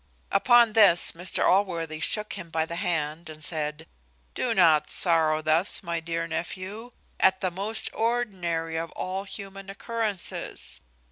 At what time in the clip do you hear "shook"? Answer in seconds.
1.99-2.33